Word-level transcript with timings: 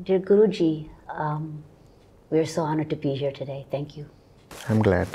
Dear 0.00 0.20
Guruji, 0.20 0.88
um, 1.10 1.62
we're 2.30 2.46
so 2.46 2.62
honored 2.62 2.88
to 2.88 2.96
be 2.96 3.14
here 3.14 3.30
today. 3.30 3.66
Thank 3.70 3.94
you. 3.94 4.08
I'm 4.66 4.80
glad. 4.80 5.06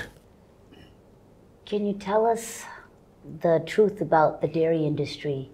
Can 1.65 1.83
you 1.87 1.93
tell 1.93 2.27
us 2.27 2.63
the 3.41 3.63
truth 3.65 4.01
about 4.01 4.39
the 4.39 4.47
dairy 4.47 4.85
industry? 4.85 5.49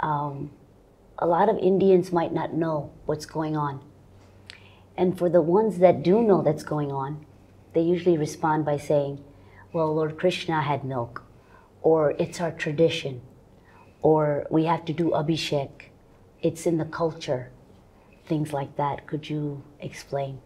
Um, 0.00 0.50
a 1.20 1.28
lot 1.28 1.48
of 1.48 1.58
Indians 1.58 2.10
might 2.10 2.34
not 2.34 2.52
know 2.52 2.90
what's 3.06 3.24
going 3.24 3.56
on. 3.56 3.82
And 4.96 5.16
for 5.16 5.30
the 5.30 5.40
ones 5.40 5.78
that 5.78 6.02
do 6.02 6.20
know 6.20 6.42
that's 6.42 6.64
going 6.64 6.90
on, 6.90 7.24
they 7.72 7.82
usually 7.82 8.18
respond 8.18 8.64
by 8.64 8.78
saying, 8.78 9.22
well, 9.72 9.94
Lord 9.94 10.18
Krishna 10.18 10.60
had 10.60 10.84
milk, 10.84 11.22
or 11.82 12.16
it's 12.18 12.40
our 12.40 12.50
tradition, 12.50 13.22
or 14.02 14.48
we 14.50 14.64
have 14.64 14.84
to 14.86 14.92
do 14.92 15.10
abhishek, 15.10 15.90
it's 16.42 16.66
in 16.66 16.78
the 16.78 16.84
culture, 16.84 17.52
things 18.30 18.52
like 18.54 18.74
that. 18.76 19.06
Could 19.06 19.28
you 19.28 19.62
explain? 19.80 20.40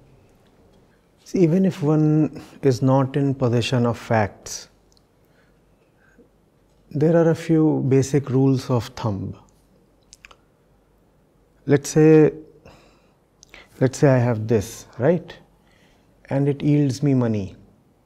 See, 1.24 1.40
even 1.40 1.64
if 1.64 1.82
one 1.82 2.42
is 2.62 2.82
not 2.82 3.16
in 3.16 3.34
possession 3.34 3.86
of 3.86 3.98
facts, 3.98 4.68
there 6.90 7.16
are 7.20 7.30
a 7.30 7.34
few 7.34 7.84
basic 7.88 8.30
rules 8.30 8.70
of 8.70 8.88
thumb. 9.02 9.36
Let's 11.66 11.90
say, 11.90 12.32
let's 13.80 13.98
say 13.98 14.08
I 14.08 14.18
have 14.18 14.46
this, 14.48 14.86
right? 14.98 15.38
And 16.30 16.48
it 16.48 16.62
yields 16.62 17.02
me 17.02 17.14
money. 17.14 17.56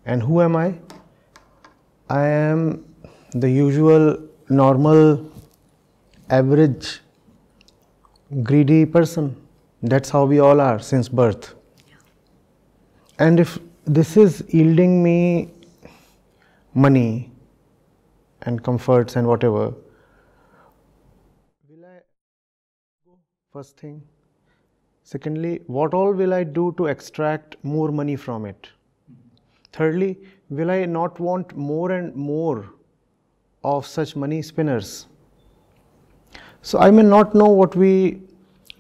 And 0.04 0.22
who 0.22 0.40
am 0.40 0.56
I? 0.56 0.68
I 2.08 2.26
am 2.26 2.62
the 3.32 3.50
usual, 3.50 4.16
normal, 4.48 5.30
average, 6.30 7.00
greedy 8.42 8.86
person. 8.86 9.36
That's 9.82 10.10
how 10.10 10.24
we 10.24 10.40
all 10.40 10.60
are 10.60 10.78
since 10.80 11.08
birth. 11.08 11.54
And 13.18 13.38
if 13.38 13.58
this 13.84 14.16
is 14.16 14.44
yielding 14.48 15.02
me 15.02 15.50
money 16.74 17.30
and 18.42 18.62
comforts 18.62 19.16
and 19.16 19.26
whatever, 19.26 19.72
will 21.68 21.84
I 21.84 22.00
go 23.06 23.18
first 23.52 23.76
thing? 23.76 24.02
Secondly, 25.02 25.60
what 25.66 25.94
all 25.94 26.12
will 26.12 26.34
I 26.34 26.44
do 26.44 26.74
to 26.76 26.86
extract 26.86 27.56
more 27.62 27.90
money 27.90 28.16
from 28.16 28.46
it? 28.46 28.68
Thirdly, 29.72 30.18
will 30.50 30.70
I 30.70 30.84
not 30.84 31.18
want 31.20 31.56
more 31.56 31.92
and 31.92 32.14
more 32.14 32.68
of 33.64 33.86
such 33.86 34.16
money 34.16 34.42
spinners? 34.42 35.06
So 36.62 36.78
I 36.78 36.90
may 36.90 37.02
not 37.02 37.34
know 37.34 37.48
what 37.48 37.74
we 37.76 38.20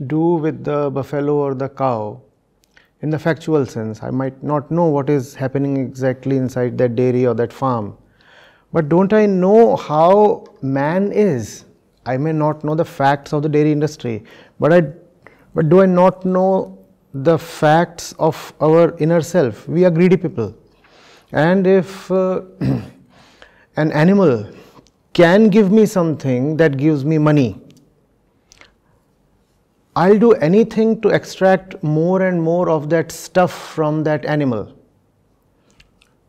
do 0.06 0.34
with 0.34 0.64
the 0.64 0.90
buffalo 0.90 1.36
or 1.36 1.54
the 1.54 1.68
cow 1.68 2.20
in 3.00 3.10
the 3.10 3.18
factual 3.18 3.64
sense. 3.66 4.02
I 4.02 4.10
might 4.10 4.42
not 4.42 4.70
know 4.70 4.86
what 4.86 5.10
is 5.10 5.34
happening 5.34 5.76
exactly 5.76 6.36
inside 6.36 6.78
that 6.78 6.96
dairy 6.96 7.26
or 7.26 7.34
that 7.34 7.52
farm. 7.52 7.96
But 8.72 8.88
don't 8.88 9.12
I 9.12 9.26
know 9.26 9.76
how 9.76 10.44
man 10.62 11.12
is? 11.12 11.64
I 12.06 12.16
may 12.16 12.32
not 12.32 12.64
know 12.64 12.74
the 12.74 12.84
facts 12.84 13.32
of 13.32 13.42
the 13.42 13.48
dairy 13.48 13.72
industry, 13.72 14.24
but 14.58 14.72
I 14.72 14.82
but 15.54 15.68
do 15.68 15.80
I 15.80 15.86
not 15.86 16.24
know 16.24 16.78
the 17.12 17.38
facts 17.38 18.14
of 18.18 18.52
our 18.60 18.96
inner 18.98 19.20
self? 19.20 19.66
We 19.66 19.84
are 19.84 19.90
greedy 19.90 20.16
people. 20.16 20.54
And 21.32 21.66
if 21.66 22.10
uh, 22.10 22.42
an 23.76 23.92
animal 23.92 24.50
can 25.12 25.48
give 25.48 25.72
me 25.72 25.84
something 25.86 26.56
that 26.58 26.76
gives 26.76 27.04
me 27.04 27.18
money, 27.18 27.60
I'll 30.00 30.18
do 30.18 30.32
anything 30.46 31.00
to 31.00 31.08
extract 31.08 31.82
more 31.82 32.22
and 32.22 32.40
more 32.40 32.70
of 32.70 32.88
that 32.90 33.10
stuff 33.10 33.52
from 33.70 34.04
that 34.04 34.24
animal, 34.24 34.72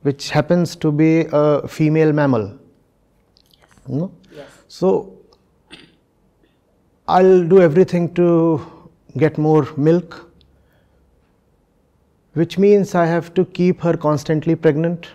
which 0.01 0.31
happens 0.31 0.75
to 0.77 0.91
be 0.91 1.27
a 1.31 1.67
female 1.67 2.11
mammal. 2.11 2.57
No? 3.87 4.11
Yes. 4.35 4.47
So, 4.67 5.19
I'll 7.07 7.47
do 7.47 7.61
everything 7.61 8.11
to 8.15 8.65
get 9.17 9.37
more 9.37 9.67
milk, 9.77 10.31
which 12.33 12.57
means 12.57 12.95
I 12.95 13.05
have 13.05 13.33
to 13.35 13.45
keep 13.45 13.81
her 13.81 13.95
constantly 13.95 14.55
pregnant, 14.55 15.09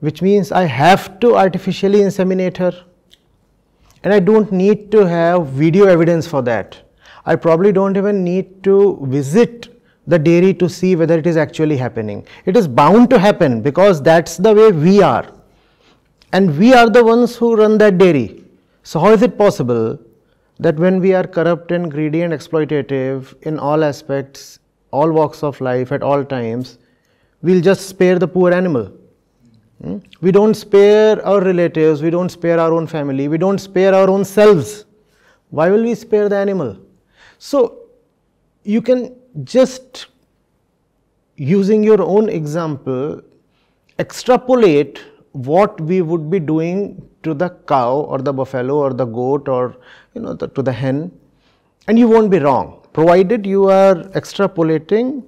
which 0.00 0.20
means 0.20 0.52
I 0.52 0.64
have 0.64 1.18
to 1.20 1.36
artificially 1.36 2.00
inseminate 2.00 2.58
her. 2.58 2.72
And 4.04 4.12
I 4.12 4.20
don't 4.20 4.52
need 4.52 4.90
to 4.92 5.06
have 5.06 5.46
video 5.46 5.86
evidence 5.86 6.26
for 6.26 6.42
that. 6.42 6.82
I 7.24 7.36
probably 7.36 7.72
don't 7.72 7.96
even 7.96 8.24
need 8.24 8.62
to 8.64 8.98
visit 9.02 9.68
the 10.06 10.18
dairy 10.18 10.52
to 10.54 10.68
see 10.68 10.96
whether 10.96 11.18
it 11.18 11.26
is 11.26 11.36
actually 11.36 11.76
happening. 11.76 12.26
It 12.46 12.56
is 12.56 12.66
bound 12.66 13.10
to 13.10 13.18
happen 13.18 13.62
because 13.62 14.02
that's 14.02 14.36
the 14.36 14.52
way 14.52 14.72
we 14.72 15.02
are. 15.02 15.32
And 16.32 16.58
we 16.58 16.72
are 16.72 16.90
the 16.90 17.04
ones 17.04 17.36
who 17.36 17.54
run 17.56 17.78
that 17.78 17.98
dairy. 17.98 18.42
So, 18.82 18.98
how 18.98 19.12
is 19.12 19.22
it 19.22 19.38
possible 19.38 19.98
that 20.58 20.76
when 20.76 21.00
we 21.00 21.12
are 21.12 21.26
corrupt 21.26 21.70
and 21.70 21.90
greedy 21.90 22.22
and 22.22 22.32
exploitative 22.32 23.34
in 23.42 23.58
all 23.58 23.84
aspects, 23.84 24.58
all 24.90 25.12
walks 25.12 25.42
of 25.42 25.60
life, 25.60 25.92
at 25.92 26.02
all 26.02 26.24
times, 26.24 26.78
we'll 27.42 27.60
just 27.60 27.88
spare 27.88 28.18
the 28.18 28.26
poor 28.26 28.52
animal? 28.52 28.92
Hmm? 29.82 29.98
We 30.20 30.32
don't 30.32 30.54
spare 30.54 31.24
our 31.24 31.40
relatives, 31.40 32.02
we 32.02 32.10
don't 32.10 32.30
spare 32.30 32.58
our 32.58 32.72
own 32.72 32.86
family, 32.86 33.28
we 33.28 33.38
don't 33.38 33.58
spare 33.58 33.94
our 33.94 34.10
own 34.10 34.24
selves. 34.24 34.84
Why 35.50 35.68
will 35.68 35.82
we 35.82 35.94
spare 35.94 36.28
the 36.28 36.36
animal? 36.36 36.78
So, 37.44 37.58
you 38.62 38.80
can 38.80 39.16
just 39.42 40.06
using 41.34 41.82
your 41.82 42.00
own 42.00 42.28
example 42.28 43.20
extrapolate 43.98 45.00
what 45.32 45.80
we 45.80 46.02
would 46.02 46.30
be 46.30 46.38
doing 46.38 47.02
to 47.24 47.34
the 47.34 47.48
cow 47.66 47.96
or 47.96 48.18
the 48.18 48.32
buffalo 48.32 48.76
or 48.76 48.92
the 48.92 49.04
goat 49.04 49.48
or 49.48 49.76
you 50.14 50.20
know 50.20 50.34
the, 50.34 50.46
to 50.48 50.62
the 50.62 50.70
hen 50.70 51.10
and 51.88 51.98
you 51.98 52.06
won't 52.06 52.30
be 52.30 52.38
wrong 52.38 52.86
provided 52.92 53.44
you 53.44 53.68
are 53.68 53.96
extrapolating 54.20 55.24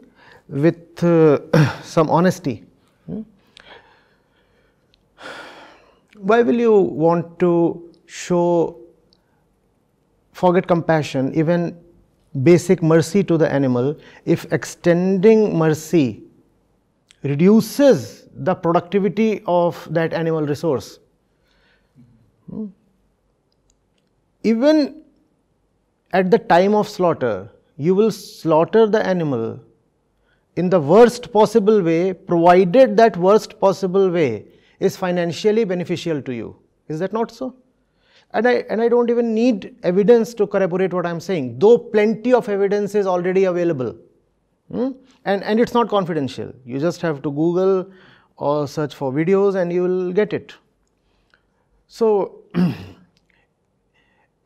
with 0.49 1.03
uh, 1.03 1.39
some 1.83 2.09
honesty. 2.11 2.63
Hmm? 3.07 3.23
Why 6.19 6.43
will 6.43 6.61
you 6.67 6.79
want 6.79 7.41
to 7.41 7.93
show 8.07 8.79
forget 10.33 10.69
compassion 10.69 11.35
even 11.35 11.84
basic 12.43 12.83
mercy 12.83 13.23
to 13.23 13.39
the 13.39 13.51
animal 13.51 13.97
if 14.25 14.53
extending 14.53 15.57
mercy 15.57 16.25
reduces 17.23 18.29
the 18.35 18.55
productivity 18.55 19.43
of 19.47 19.87
that 19.91 20.13
animal 20.13 20.45
resource. 20.47 20.99
Hmm. 22.51 22.67
Even 24.43 25.03
at 26.13 26.31
the 26.31 26.39
time 26.39 26.75
of 26.75 26.89
slaughter, 26.89 27.51
you 27.77 27.95
will 27.95 28.11
slaughter 28.11 28.87
the 28.87 29.05
animal 29.07 29.61
in 30.57 30.71
the 30.71 30.81
worst 30.81 31.33
possible 31.33 31.83
way, 31.83 32.13
provided 32.13 32.97
that 32.97 33.17
worst 33.17 33.59
possible 33.59 34.11
way 34.11 34.47
is 34.79 34.97
financially 34.97 35.65
beneficial 35.65 36.23
to 36.23 36.35
you. 36.35 36.57
Is 36.89 37.01
that 37.01 37.13
not 37.13 37.31
so? 37.31 37.57
And 38.35 38.49
I, 38.49 38.65
and 38.69 38.83
I 38.83 38.89
don't 38.89 39.11
even 39.11 39.33
need 39.33 39.77
evidence 39.85 40.35
to 40.35 40.47
corroborate 40.47 40.93
what 40.93 41.07
I'm 41.07 41.21
saying, 41.21 41.61
though 41.61 41.79
plenty 41.79 42.33
of 42.35 42.49
evidence 42.49 42.97
is 42.97 43.07
already 43.07 43.45
available. 43.45 43.97
Hmm? 44.73 44.91
And, 45.25 45.45
and 45.45 45.61
it's 45.61 45.73
not 45.73 45.89
confidential. 45.89 46.53
You 46.65 46.81
just 46.81 47.01
have 47.03 47.23
to 47.23 47.31
Google 47.31 47.93
or 48.37 48.67
search 48.67 48.93
for 48.93 49.13
videos 49.13 49.55
and 49.55 49.73
you 49.73 49.83
will 49.83 50.13
get 50.13 50.33
it. 50.33 50.53
So, 51.87 52.43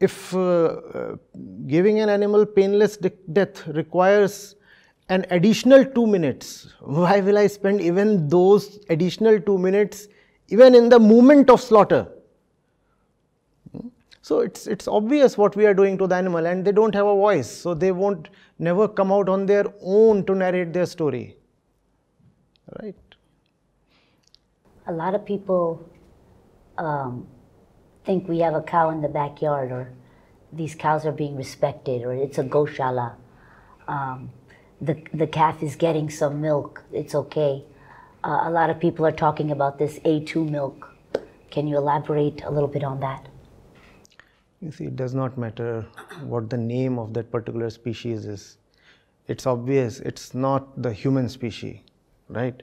if 0.00 0.34
uh, 0.34 0.38
uh, 0.38 1.16
giving 1.66 2.00
an 2.00 2.10
animal 2.10 2.44
painless 2.44 2.98
de 2.98 3.08
death 3.32 3.66
requires 3.68 4.54
an 5.08 5.24
additional 5.30 5.86
2 5.86 6.06
minutes, 6.06 6.74
why 6.80 7.20
will 7.20 7.38
I 7.38 7.46
spend 7.46 7.80
even 7.80 8.28
those 8.28 8.80
additional 8.90 9.40
2 9.40 9.56
minutes 9.56 10.08
even 10.48 10.74
in 10.74 10.90
the 10.90 10.98
moment 10.98 11.48
of 11.48 11.62
slaughter? 11.62 12.06
So 14.28 14.40
it's 14.40 14.66
it's 14.66 14.86
obvious 14.86 15.38
what 15.40 15.56
we 15.56 15.64
are 15.64 15.72
doing 15.72 15.96
to 16.00 16.06
the 16.06 16.14
animal 16.14 16.46
and 16.48 16.62
they 16.62 16.72
don't 16.78 16.94
have 16.94 17.06
a 17.06 17.14
voice. 17.14 17.50
So 17.50 17.72
they 17.72 17.92
won't 17.92 18.28
never 18.58 18.86
come 18.86 19.10
out 19.10 19.28
on 19.34 19.46
their 19.46 19.64
own 19.80 20.26
to 20.26 20.34
narrate 20.34 20.74
their 20.74 20.84
story. 20.84 21.36
Right? 22.80 23.14
A 24.86 24.92
lot 24.92 25.14
of 25.14 25.24
people 25.24 25.88
um, 26.76 27.26
think 28.04 28.28
we 28.28 28.40
have 28.40 28.52
a 28.52 28.60
cow 28.60 28.90
in 28.90 29.00
the 29.00 29.08
backyard 29.08 29.72
or 29.72 29.94
these 30.52 30.74
cows 30.74 31.06
are 31.06 31.16
being 31.22 31.34
respected 31.34 32.02
or 32.02 32.12
it's 32.12 32.36
a 32.36 32.44
goshala. 32.44 33.14
Um, 33.86 34.30
the, 34.82 35.02
the 35.14 35.26
calf 35.26 35.62
is 35.62 35.74
getting 35.74 36.10
some 36.10 36.42
milk, 36.42 36.84
it's 36.92 37.14
okay. 37.14 37.64
Uh, 38.22 38.40
a 38.42 38.50
lot 38.50 38.68
of 38.68 38.78
people 38.78 39.06
are 39.06 39.18
talking 39.24 39.50
about 39.50 39.78
this 39.78 39.98
A2 40.00 40.50
milk. 40.50 40.94
Can 41.50 41.66
you 41.66 41.78
elaborate 41.78 42.42
a 42.44 42.50
little 42.50 42.68
bit 42.68 42.84
on 42.84 43.00
that? 43.00 43.28
You 44.60 44.72
see, 44.72 44.86
it 44.86 44.96
does 44.96 45.14
not 45.14 45.38
matter 45.38 45.86
what 46.22 46.50
the 46.50 46.56
name 46.56 46.98
of 46.98 47.14
that 47.14 47.30
particular 47.30 47.70
species 47.70 48.26
is. 48.26 48.58
it's 49.32 49.46
obvious 49.50 49.96
it's 50.10 50.34
not 50.34 50.68
the 50.84 50.90
human 50.90 51.28
species, 51.28 51.80
right? 52.36 52.62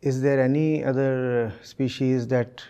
Is 0.00 0.20
there 0.22 0.40
any 0.40 0.84
other 0.84 1.52
species 1.62 2.28
that 2.28 2.62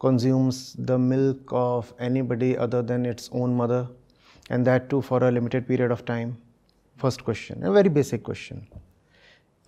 consumes 0.00 0.74
the 0.90 0.98
milk 0.98 1.52
of 1.52 1.92
anybody 1.98 2.56
other 2.56 2.80
than 2.82 3.04
its 3.04 3.28
own 3.32 3.54
mother 3.54 3.86
and 4.48 4.66
that 4.66 4.88
too 4.88 5.02
for 5.02 5.22
a 5.24 5.30
limited 5.30 5.68
period 5.68 5.90
of 5.90 6.04
time? 6.04 6.36
First 6.96 7.24
question, 7.24 7.62
a 7.64 7.72
very 7.72 7.90
basic 7.90 8.24
question. 8.24 8.66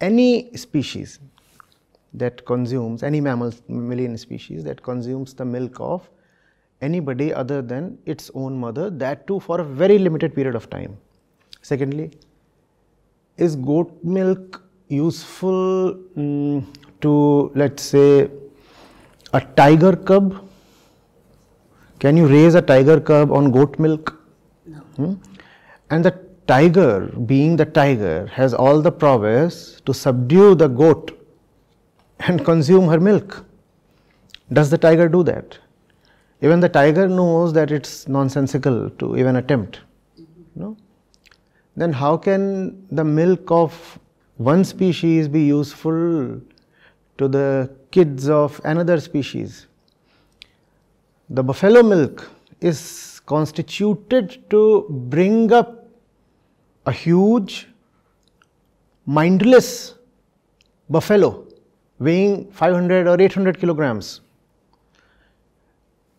Any 0.01 0.57
species 0.57 1.19
that 2.15 2.45
consumes, 2.47 3.03
any 3.03 3.21
mammal, 3.21 3.53
mammalian 3.69 4.17
species 4.17 4.65
that 4.65 4.83
consumes 4.83 5.35
the 5.35 5.45
milk 5.45 5.79
of 5.79 6.09
anybody 6.81 7.33
other 7.33 7.63
than 7.63 7.99
its 8.07 8.31
own 8.35 8.59
mother, 8.59 8.91
that 8.91 9.27
too 9.27 9.41
for 9.41 9.61
a 9.61 9.65
very 9.65 9.99
limited 9.99 10.35
period 10.35 10.55
of 10.55 10.69
time. 10.71 10.97
Secondly, 11.63 12.11
is 13.37 13.57
goat 13.57 13.93
milk 14.03 14.63
useful 14.89 15.95
mm, 16.17 16.65
to, 17.01 17.53
let's 17.55 17.83
say, 17.83 18.31
a 19.33 19.41
tiger 19.41 19.95
cub? 19.97 20.47
Can 21.99 22.17
you 22.17 22.27
raise 22.27 22.55
a 22.55 22.63
tiger 22.63 22.99
cub 23.01 23.31
on 23.31 23.51
goat 23.51 23.79
milk? 23.79 24.19
No. 24.67 24.79
Hmm? 24.79 25.15
And 25.91 26.05
the 26.05 26.19
tiger, 26.47 27.07
being 27.27 27.57
the 27.57 27.65
tiger, 27.65 28.27
has 28.27 28.55
all 28.55 28.81
the 28.81 28.91
prowess 28.91 29.81
to 29.87 29.95
subdue 29.95 30.55
the 30.55 30.69
goat 30.69 31.17
and 32.21 32.45
consume 32.45 32.89
her 32.89 32.99
milk. 32.99 33.45
Does 34.53 34.71
the 34.71 34.79
tiger 34.79 35.09
do 35.09 35.23
that? 35.25 35.59
Even 36.43 36.61
the 36.61 36.69
tiger 36.69 37.07
knows 37.07 37.53
that 37.53 37.71
it's 37.71 38.09
nonsensical 38.09 38.89
to 38.91 39.17
even 39.17 39.37
attempt. 39.37 39.81
No? 40.55 40.77
Then 41.77 41.93
how 41.93 42.17
can 42.17 42.87
the 42.91 43.05
milk 43.05 43.51
of 43.51 43.99
one 44.39 44.65
species 44.65 45.29
be 45.29 45.43
useful 45.43 46.41
to 47.19 47.29
the 47.29 47.71
kids 47.91 48.29
of 48.29 48.61
another 48.65 48.99
species? 49.01 49.67
The 51.29 51.43
buffalo 51.43 51.83
milk 51.83 52.31
is 52.61 53.21
constituted 53.27 54.51
to 54.51 54.87
bring 54.89 55.53
up 55.53 55.87
a 56.87 56.93
huge, 56.93 57.69
mindless 59.05 59.95
buffalo 60.89 61.47
weighing 61.99 62.51
500 62.51 63.07
or 63.07 63.21
800 63.21 63.61
kilograms 63.61 64.23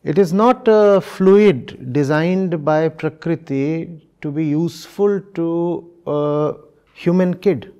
it 0.03 0.17
is 0.17 0.33
not 0.33 0.67
a 0.67 1.01
fluid 1.01 1.93
designed 1.93 2.65
by 2.65 2.89
Prakriti 2.89 4.01
to 4.21 4.31
be 4.31 4.45
useful 4.45 5.21
to 5.35 5.91
a 6.07 6.53
human 6.93 7.35
kid. 7.35 7.73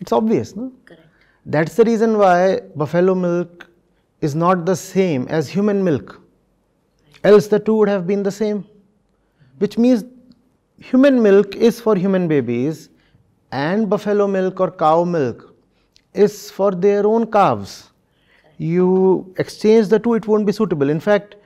It's 0.00 0.12
obvious, 0.12 0.54
no? 0.56 0.72
Correct. 0.84 1.02
That's 1.46 1.76
the 1.76 1.84
reason 1.84 2.18
why 2.18 2.60
buffalo 2.74 3.14
milk 3.14 3.68
is 4.20 4.34
not 4.34 4.64
the 4.66 4.76
same 4.76 5.26
as 5.28 5.48
human 5.48 5.82
milk. 5.82 6.20
Else 7.22 7.46
the 7.46 7.58
two 7.58 7.74
would 7.76 7.88
have 7.88 8.06
been 8.06 8.22
the 8.22 8.30
same. 8.30 8.66
Which 9.58 9.78
means 9.78 10.04
human 10.78 11.22
milk 11.22 11.54
is 11.54 11.80
for 11.80 11.96
human 11.96 12.28
babies 12.28 12.88
and 13.52 13.88
buffalo 13.88 14.26
milk 14.26 14.60
or 14.60 14.70
cow 14.70 15.04
milk 15.04 15.54
is 16.12 16.50
for 16.50 16.72
their 16.72 17.06
own 17.06 17.30
calves. 17.30 17.90
You 18.58 19.34
exchange 19.38 19.88
the 19.88 19.98
two, 19.98 20.14
it 20.14 20.26
won't 20.26 20.46
be 20.46 20.52
suitable. 20.52 20.90
In 20.90 21.00
fact, 21.00 21.36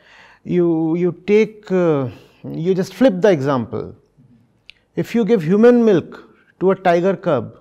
you, 0.49 0.97
you 0.97 1.13
take, 1.27 1.71
uh, 1.71 2.09
you 2.43 2.75
just 2.75 2.95
flip 2.95 3.21
the 3.21 3.31
example. 3.31 3.95
If 4.97 5.15
you 5.15 5.25
give 5.25 5.43
human 5.43 5.85
milk 5.85 6.25
to 6.61 6.71
a 6.71 6.75
tiger 6.75 7.17
cub 7.17 7.59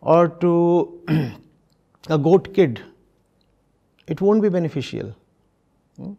or 0.00 0.28
to 0.28 1.02
a 2.08 2.18
goat 2.18 2.54
kid, 2.54 2.80
it 4.06 4.20
won't 4.22 4.40
be 4.40 4.48
beneficial. 4.48 5.14
Hmm? 5.98 6.12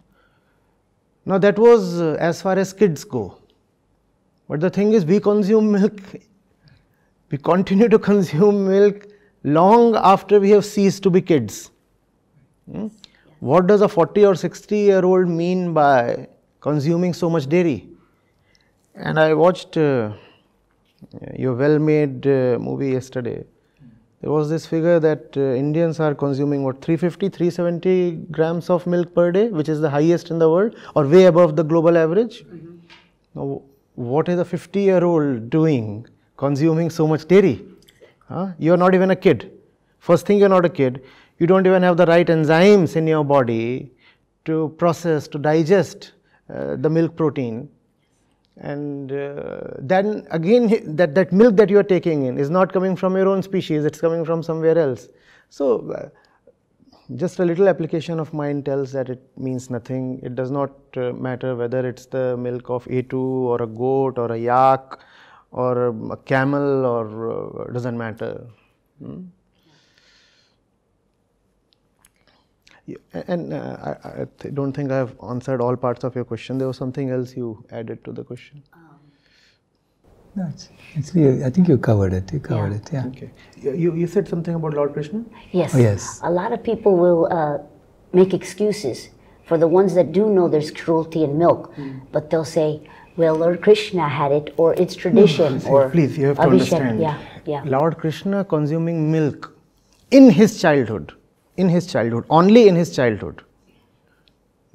Now 1.26 1.40
that 1.40 1.58
was 1.58 2.00
uh, 2.00 2.16
as 2.20 2.42
far 2.44 2.60
as 2.60 2.74
kids 2.74 3.04
go. 3.04 3.40
But 4.48 4.60
the 4.60 4.70
thing 4.70 4.94
is 4.94 5.04
we 5.04 5.20
consume 5.20 5.72
milk, 5.72 6.00
we 7.32 7.40
continue 7.40 7.90
to 7.90 7.98
consume 8.12 8.68
milk 8.68 9.08
long 9.44 9.96
after 9.96 10.40
we 10.40 10.52
have 10.52 10.64
ceased 10.64 11.02
to 11.04 11.10
be 11.10 11.22
kids. 11.22 11.72
Hmm? 12.72 12.90
What 13.42 13.66
does 13.66 13.82
a 13.82 13.88
40 13.88 14.26
or 14.26 14.36
60 14.36 14.78
year 14.78 15.04
old 15.04 15.28
mean 15.28 15.74
by 15.74 16.28
consuming 16.60 17.12
so 17.12 17.28
much 17.28 17.48
dairy? 17.50 17.90
And 18.94 19.20
I 19.20 19.34
watched 19.34 19.78
uh, 19.78 20.12
your 21.36 21.56
well 21.56 21.80
made 21.80 22.28
uh, 22.28 22.60
movie 22.60 22.90
yesterday. 22.90 23.44
There 24.22 24.30
was 24.30 24.48
this 24.48 24.68
figure 24.68 25.00
that 25.00 25.36
uh, 25.36 25.56
Indians 25.62 26.00
are 26.00 26.14
consuming 26.14 26.64
what 26.64 26.84
350, 26.84 27.30
370 27.30 28.28
grams 28.30 28.70
of 28.70 28.86
milk 28.86 29.16
per 29.16 29.32
day, 29.32 29.48
which 29.48 29.70
is 29.70 29.82
the 29.82 29.90
highest 29.90 30.30
in 30.30 30.38
the 30.38 30.48
world 30.48 30.76
or 30.96 31.08
way 31.08 31.26
above 31.26 31.56
the 31.56 31.64
global 31.64 31.98
average. 31.98 32.44
Mm 32.44 32.60
-hmm. 32.60 32.78
Now, 33.34 33.62
what 33.96 34.30
is 34.30 34.40
a 34.40 34.46
50 34.46 34.84
year 34.92 35.04
old 35.04 35.50
doing 35.50 36.06
consuming 36.36 36.92
so 36.92 37.08
much 37.08 37.26
dairy? 37.34 37.56
Huh? 38.30 38.48
You 38.60 38.74
are 38.74 38.82
not 38.86 38.94
even 38.94 39.10
a 39.10 39.20
kid. 39.26 39.50
First 40.12 40.28
thing, 40.28 40.38
you 40.38 40.46
are 40.46 40.56
not 40.58 40.66
a 40.72 40.74
kid 40.82 41.02
you 41.42 41.48
don't 41.48 41.66
even 41.66 41.82
have 41.82 41.98
the 41.98 42.06
right 42.06 42.28
enzymes 42.28 42.96
in 42.96 43.08
your 43.08 43.24
body 43.26 43.92
to 44.46 44.76
process, 44.78 45.28
to 45.28 45.40
digest 45.40 46.12
uh, 46.54 46.76
the 46.76 46.90
milk 46.90 47.16
protein. 47.16 47.68
And 48.58 49.12
uh, 49.12 49.62
then 49.80 50.28
again, 50.30 50.96
that, 50.96 51.16
that 51.16 51.32
milk 51.32 51.56
that 51.56 51.72
you 51.72 51.80
are 51.80 51.90
taking 51.96 52.26
in 52.26 52.38
is 52.38 52.52
not 52.52 52.72
coming 52.72 52.96
from 52.96 53.16
your 53.16 53.28
own 53.28 53.42
species, 53.42 53.86
it's 53.86 54.00
coming 54.00 54.24
from 54.24 54.44
somewhere 54.44 54.78
else. 54.78 55.08
So, 55.50 55.92
uh, 55.92 56.10
just 57.16 57.40
a 57.40 57.46
little 57.46 57.68
application 57.68 58.20
of 58.20 58.34
mind 58.36 58.66
tells 58.66 58.92
that 58.92 59.10
it 59.10 59.22
means 59.36 59.72
nothing. 59.72 60.20
It 60.22 60.36
does 60.36 60.52
not 60.52 60.72
uh, 60.96 61.12
matter 61.14 61.56
whether 61.56 61.86
it's 61.88 62.06
the 62.06 62.38
milk 62.38 62.70
of 62.70 62.86
A2 62.86 63.14
or 63.14 63.64
a 63.64 63.68
goat 63.68 64.20
or 64.20 64.32
a 64.32 64.38
yak 64.38 65.00
or 65.52 65.88
a 65.88 66.18
camel 66.18 66.86
or 66.86 67.64
uh, 67.64 67.74
doesn't 67.74 67.98
matter. 67.98 68.46
Hmm? 69.04 69.22
And 73.14 73.54
uh, 73.54 73.98
I, 74.04 74.22
I 74.22 74.50
don't 74.54 74.74
think 74.74 74.92
I 74.92 74.98
have 74.98 75.16
answered 75.24 75.62
all 75.62 75.76
parts 75.76 76.04
of 76.04 76.16
your 76.16 76.26
question. 76.26 76.58
There 76.58 76.68
was 76.68 76.78
something 76.78 77.10
else 77.10 77.36
you 77.36 77.66
added 77.72 78.04
to 78.06 78.12
the 78.12 78.24
question. 78.24 78.64
Um, 78.74 79.00
no, 80.36 80.48
it's, 80.50 80.70
it's, 80.96 81.16
I 81.44 81.50
think 81.50 81.68
you 81.68 81.78
covered 81.78 82.14
it. 82.14 82.32
You 82.32 82.40
covered 82.40 82.72
yeah. 82.72 82.78
it, 82.78 82.90
yeah. 82.94 83.06
Okay. 83.08 83.32
You, 83.62 83.96
you 83.96 84.08
said 84.08 84.28
something 84.28 84.56
about 84.56 84.74
Lord 84.74 84.94
Krishna? 84.94 85.24
Yes. 85.52 85.76
Oh, 85.76 85.78
yes. 85.78 86.20
A 86.24 86.32
lot 86.32 86.54
of 86.54 86.64
people 86.64 86.96
will 86.96 87.28
uh, 87.32 87.58
make 88.14 88.34
excuses 88.34 89.10
for 89.46 89.58
the 89.58 89.68
ones 89.68 89.94
that 89.96 90.12
do 90.14 90.30
know 90.30 90.48
there's 90.48 90.72
cruelty 90.72 91.24
in 91.24 91.38
milk, 91.38 91.76
mm. 91.76 92.02
but 92.12 92.30
they'll 92.30 92.46
say, 92.46 92.82
well, 93.18 93.36
Lord 93.36 93.62
Krishna 93.62 94.08
had 94.08 94.32
it, 94.32 94.54
or 94.56 94.74
it's 94.76 94.96
tradition, 94.96 95.60
no, 95.60 95.70
or 95.70 95.90
please, 95.90 96.18
you 96.18 96.28
have 96.28 96.38
to 96.38 96.44
understand. 96.44 97.02
Yeah, 97.02 97.20
yeah. 97.46 97.62
Lord 97.66 97.98
Krishna 97.98 98.46
consuming 98.46 99.12
milk 99.12 99.54
in 100.12 100.30
his 100.30 100.62
childhood 100.62 101.14
in 101.58 101.70
his 101.70 101.88
childhood, 101.88 102.26
only 102.30 102.68
in 102.68 102.76
his 102.76 102.96
childhood. 102.96 103.44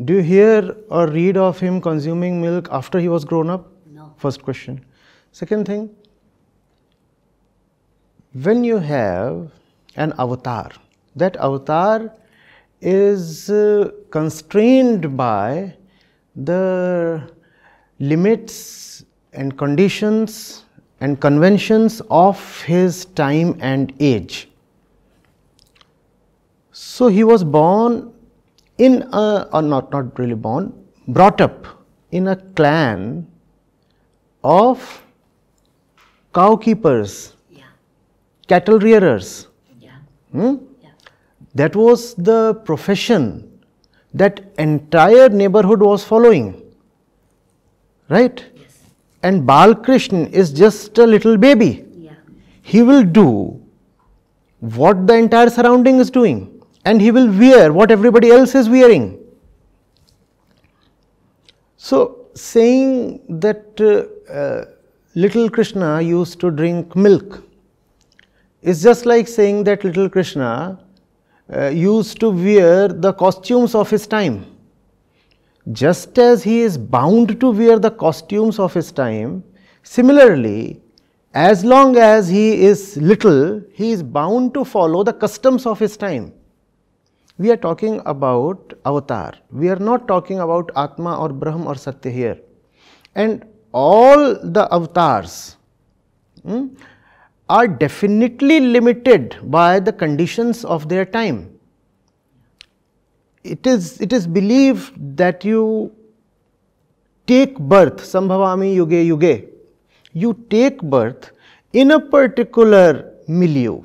Do 0.05 0.15
you 0.15 0.23
hear 0.23 0.77
or 0.91 1.09
read 1.09 1.37
of 1.37 1.59
him 1.59 1.81
consuming 1.81 2.41
milk 2.41 2.69
after 2.71 2.99
he 2.99 3.09
was 3.09 3.25
grown 3.25 3.49
up? 3.49 3.71
No. 3.91 4.13
First 4.19 4.43
question. 4.43 4.85
Second 5.33 5.67
thing, 5.67 5.91
when 8.43 8.63
you 8.63 8.79
have 8.79 9.51
an 9.97 10.13
avatar, 10.19 10.71
that 11.15 11.37
avatar 11.37 12.13
is 12.83 13.49
uh, 13.49 13.91
constrained 14.11 15.17
by 15.17 15.75
the 16.35 17.31
limits 17.99 19.05
and 19.33 19.57
conditions 19.57 20.65
and 21.01 21.21
conventions 21.21 22.03
of 22.11 22.63
his 22.63 23.07
time 23.07 23.57
and 23.61 23.95
age. 24.01 24.49
So 26.79 27.09
he 27.09 27.25
was 27.25 27.43
born 27.43 28.13
in 28.77 29.09
a, 29.11 29.49
or 29.51 29.63
not, 29.63 29.91
not 29.91 30.19
really 30.19 30.35
born, 30.35 30.75
brought 31.09 31.41
up 31.41 31.67
in 32.11 32.29
a 32.29 32.37
clan 32.37 33.27
of 34.45 35.03
cow 36.35 36.55
keepers, 36.55 37.35
yeah. 37.51 37.65
cattle 38.47 38.79
rearers. 38.79 39.47
Yeah. 39.81 39.93
Hmm? 40.33 40.57
Yeah. 40.83 40.91
That 41.55 41.75
was 41.75 42.13
the 42.17 42.61
profession 42.67 43.59
that 44.13 44.45
entire 44.59 45.31
neighborhood 45.31 45.81
was 45.81 46.05
following. 46.05 46.63
Right? 48.11 48.45
Yes. 48.55 48.83
And 49.23 49.49
Balkrishna 49.49 50.31
is 50.31 50.53
just 50.53 50.99
a 50.99 51.07
little 51.07 51.39
baby. 51.39 51.87
Yeah. 51.97 52.13
He 52.61 52.83
will 52.83 53.03
do 53.03 53.59
what 54.61 55.07
the 55.07 55.15
entire 55.15 55.49
surrounding 55.49 56.01
is 56.01 56.11
doing 56.11 56.53
and 56.87 57.01
he 57.01 57.11
will 57.11 57.31
wear 57.43 57.73
what 57.73 57.91
everybody 57.91 58.31
else 58.31 58.55
is 58.55 58.69
wearing. 58.69 59.07
So, 61.77 62.29
saying 62.35 63.41
that 63.41 63.81
uh, 63.81 64.33
uh, 64.33 64.65
little 65.17 65.51
Krishna 65.51 66.01
used 66.01 66.39
to 66.41 66.51
drink 66.51 66.95
milk. 66.95 67.43
is 68.71 68.83
just 68.83 69.07
like 69.11 69.29
saying 69.33 69.59
that 69.65 69.85
little 69.85 70.09
Krishna 70.15 70.79
uh, 71.53 71.67
used 71.67 72.21
to 72.21 72.31
wear 72.31 72.89
the 72.89 73.13
costumes 73.13 73.75
of 73.75 73.91
his 73.91 74.07
time. 74.07 74.39
Just 75.73 76.19
as 76.19 76.43
he 76.43 76.61
is 76.61 76.79
bound 76.79 77.41
to 77.41 77.51
wear 77.51 77.79
the 77.79 77.91
costumes 77.91 78.59
of 78.59 78.75
his 78.75 78.91
time, 78.93 79.43
similarly, 79.83 80.81
as 81.35 81.65
long 81.65 81.97
as 81.97 82.29
he 82.29 82.49
is 82.71 82.97
little, 82.97 83.63
he 83.73 83.93
is 83.93 84.03
bound 84.03 84.55
to 84.55 84.65
follow 84.65 85.05
the 85.05 85.13
customs 85.13 85.67
of 85.67 85.79
his 85.79 85.97
time. 85.97 86.33
We 87.39 87.51
are 87.51 87.57
talking 87.57 88.01
about 88.07 88.73
avatar. 88.87 89.35
We 89.51 89.69
are 89.69 89.77
not 89.77 90.09
talking 90.09 90.41
about 90.41 90.71
Atma 90.75 91.19
or 91.19 91.29
Brahm 91.29 91.67
or 91.67 91.75
Satya 91.75 92.11
here. 92.11 92.39
And 93.15 93.45
all 93.73 94.35
the 94.35 94.67
avatars 94.73 95.57
hmm, 96.43 96.69
are 97.49 97.69
definitely 97.69 98.61
limited 98.61 99.37
by 99.43 99.81
the 99.81 99.93
conditions 99.93 100.65
of 100.65 100.89
their 100.89 101.05
time. 101.05 101.59
It 103.45 103.67
is, 103.67 104.01
it 104.01 104.13
is 104.13 104.27
believed 104.27 105.17
that 105.17 105.45
you 105.45 105.93
take 107.27 107.59
birth, 107.59 107.99
Sambhavami 107.99 108.75
Yuge 108.77 109.07
Yuge, 109.07 109.49
you 110.13 110.33
take 110.49 110.81
birth 110.81 111.33
in 111.73 111.91
a 111.91 112.01
particular 112.01 113.13
milieu. 113.29 113.83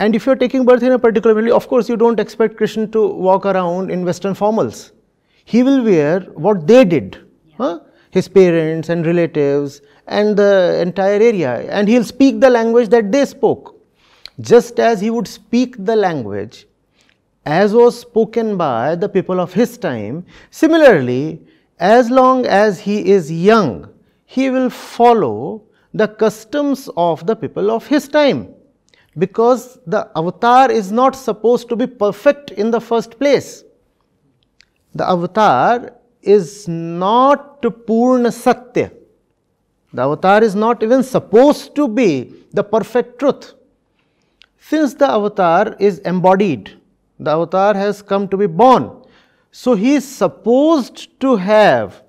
And 0.00 0.16
if 0.16 0.26
you 0.26 0.32
are 0.32 0.36
taking 0.36 0.64
birth 0.64 0.82
in 0.82 0.92
a 0.92 0.98
particular 0.98 1.36
milieu, 1.36 1.54
of 1.54 1.68
course, 1.68 1.88
you 1.88 1.96
don't 1.96 2.18
expect 2.18 2.56
Krishna 2.56 2.88
to 2.88 3.06
walk 3.06 3.46
around 3.46 3.92
in 3.92 4.04
Western 4.04 4.34
formals. 4.34 4.90
He 5.44 5.62
will 5.62 5.84
wear 5.84 6.20
what 6.46 6.66
they 6.66 6.84
did. 6.84 7.18
Yeah. 7.46 7.56
Huh? 7.58 7.80
his 8.10 8.28
parents 8.28 8.88
and 8.88 9.06
relatives 9.06 9.80
and 10.06 10.36
the 10.36 10.80
entire 10.82 11.20
area 11.20 11.52
and 11.70 11.88
he'll 11.88 12.04
speak 12.04 12.40
the 12.40 12.50
language 12.50 12.88
that 12.88 13.10
they 13.12 13.24
spoke. 13.24 13.76
Just 14.40 14.80
as 14.80 15.00
he 15.00 15.10
would 15.10 15.28
speak 15.28 15.76
the 15.84 15.96
language 15.96 16.66
as 17.46 17.72
was 17.72 17.98
spoken 17.98 18.56
by 18.56 18.94
the 18.94 19.08
people 19.08 19.40
of 19.40 19.52
his 19.52 19.78
time, 19.78 20.24
similarly, 20.50 21.40
as 21.78 22.10
long 22.10 22.44
as 22.46 22.80
he 22.80 23.10
is 23.10 23.32
young, 23.32 23.88
he 24.26 24.50
will 24.50 24.70
follow 24.70 25.62
the 25.94 26.06
customs 26.06 26.88
of 26.96 27.26
the 27.26 27.34
people 27.34 27.70
of 27.70 27.86
his 27.86 28.08
time 28.08 28.54
because 29.18 29.78
the 29.86 30.08
avatar 30.16 30.70
is 30.70 30.92
not 30.92 31.16
supposed 31.16 31.68
to 31.68 31.76
be 31.76 31.86
perfect 31.86 32.50
in 32.52 32.70
the 32.70 32.80
first 32.80 33.18
place. 33.18 33.64
The 34.94 35.08
avatar 35.08 35.92
is 36.22 36.68
not 36.68 37.62
Purna 37.86 38.32
Satya. 38.32 38.92
The 39.92 40.02
avatar 40.02 40.42
is 40.42 40.54
not 40.54 40.82
even 40.82 41.02
supposed 41.02 41.74
to 41.74 41.88
be 41.88 42.32
the 42.52 42.62
perfect 42.62 43.18
truth. 43.18 43.54
Since 44.58 44.94
the 44.94 45.10
avatar 45.10 45.76
is 45.80 45.98
embodied, 46.00 46.80
the 47.18 47.30
avatar 47.32 47.74
has 47.74 48.02
come 48.02 48.28
to 48.28 48.36
be 48.36 48.46
born. 48.46 49.02
So 49.50 49.74
he 49.74 49.94
is 49.94 50.06
supposed 50.06 51.18
to 51.20 51.36
have 51.36 52.02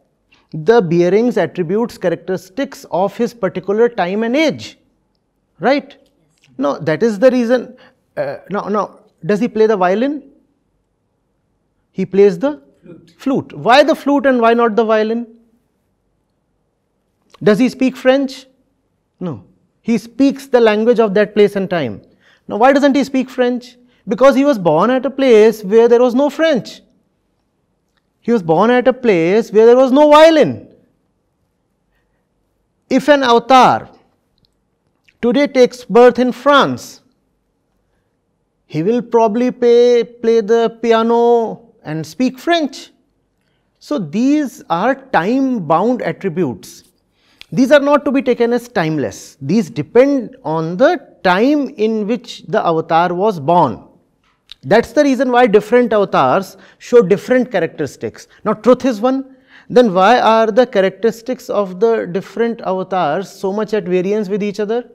the 0.53 0.81
bearings, 0.81 1.37
attributes, 1.37 1.97
characteristics 1.97 2.85
of 2.91 3.17
his 3.17 3.33
particular 3.33 3.89
time 3.89 4.23
and 4.23 4.35
age. 4.35 4.77
Right? 5.59 6.00
No, 6.57 6.77
that 6.79 7.03
is 7.03 7.19
the 7.19 7.31
reason. 7.31 7.75
Uh, 8.15 8.37
now, 8.49 8.61
now, 8.63 8.99
does 9.25 9.39
he 9.39 9.47
play 9.47 9.67
the 9.67 9.77
violin? 9.77 10.31
He 11.91 12.05
plays 12.05 12.39
the 12.39 12.61
Flute. 12.83 13.13
flute. 13.17 13.53
Why 13.53 13.83
the 13.83 13.95
flute 13.95 14.25
and 14.25 14.41
why 14.41 14.53
not 14.53 14.75
the 14.75 14.83
violin? 14.83 15.27
Does 17.43 17.59
he 17.59 17.69
speak 17.69 17.95
French? 17.95 18.47
No. 19.19 19.43
He 19.81 19.97
speaks 19.97 20.47
the 20.47 20.59
language 20.59 20.99
of 20.99 21.13
that 21.13 21.33
place 21.33 21.55
and 21.55 21.69
time. 21.69 22.01
Now, 22.47 22.57
why 22.57 22.73
doesn't 22.73 22.95
he 22.95 23.03
speak 23.03 23.29
French? 23.29 23.77
Because 24.07 24.35
he 24.35 24.45
was 24.45 24.57
born 24.57 24.89
at 24.89 25.05
a 25.05 25.09
place 25.09 25.63
where 25.63 25.87
there 25.87 26.01
was 26.01 26.15
no 26.15 26.29
French. 26.29 26.81
He 28.19 28.31
was 28.31 28.43
born 28.43 28.69
at 28.71 28.87
a 28.87 28.93
place 28.93 29.51
where 29.51 29.65
there 29.65 29.75
was 29.75 29.91
no 29.91 30.09
violin. 30.09 30.67
If 32.89 33.07
an 33.07 33.23
avatar 33.23 33.89
today 35.21 35.47
takes 35.47 35.85
birth 35.85 36.19
in 36.19 36.31
France, 36.31 37.01
he 38.65 38.83
will 38.83 39.01
probably 39.01 39.51
pay, 39.51 40.03
play 40.03 40.41
the 40.41 40.77
piano 40.81 41.73
and 41.83 42.05
speak 42.05 42.39
French. 42.39 42.91
So, 43.79 43.97
these 43.97 44.63
are 44.69 44.95
time 44.95 45.67
bound 45.67 46.01
attributes. 46.01 46.83
These 47.51 47.71
are 47.71 47.79
not 47.79 48.05
to 48.05 48.11
be 48.11 48.21
taken 48.21 48.53
as 48.53 48.69
timeless. 48.69 49.37
These 49.41 49.69
depend 49.69 50.37
on 50.45 50.77
the 50.77 51.05
time 51.23 51.69
in 51.69 52.07
which 52.07 52.43
the 52.43 52.65
avatar 52.65 53.13
was 53.13 53.39
born. 53.39 53.83
That 54.63 54.85
is 54.85 54.93
the 54.93 55.03
reason 55.03 55.31
why 55.31 55.47
different 55.47 55.91
avatars 55.91 56.55
show 56.77 57.01
different 57.01 57.51
characteristics. 57.51 58.27
Now, 58.45 58.53
truth 58.53 58.85
is 58.85 59.01
one, 59.01 59.35
then 59.69 59.93
why 59.93 60.19
are 60.19 60.47
the 60.47 60.65
characteristics 60.65 61.49
of 61.49 61.79
the 61.79 62.05
different 62.05 62.61
avatars 62.61 63.29
so 63.29 63.51
much 63.51 63.73
at 63.73 63.83
variance 63.83 64.29
with 64.29 64.43
each 64.43 64.59
other? 64.59 64.89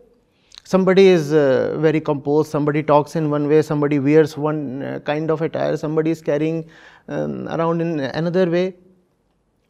Somebody 0.73 1.07
is 1.07 1.33
uh, 1.33 1.77
very 1.79 2.01
composed, 2.01 2.51
somebody 2.51 2.83
talks 2.83 3.15
in 3.15 3.31
one 3.31 3.49
way, 3.49 3.63
somebody 3.63 3.99
wears 4.01 4.37
one 4.37 4.83
uh, 4.83 4.99
kind 5.01 5.31
of 5.31 5.41
attire, 5.41 5.77
somebody 5.77 6.11
is 6.11 6.21
carrying 6.21 6.69
um, 7.09 7.47
around 7.49 7.81
in 7.81 8.01
another 8.01 8.51
way. 8.51 8.75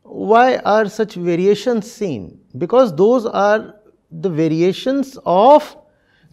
Why 0.02 0.56
are 0.58 0.88
such 0.88 1.14
variations 1.14 1.90
seen? 1.90 2.40
Because 2.56 2.94
those 2.96 3.26
are 3.26 3.74
the 4.10 4.30
variations 4.30 5.18
of 5.26 5.76